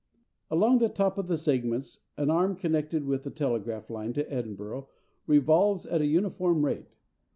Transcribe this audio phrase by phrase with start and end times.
[0.49, 4.89] Along the top of the segments an arm, connected with the telegraph line to Edinburgh,
[5.27, 6.89] revolves at a uniform rate.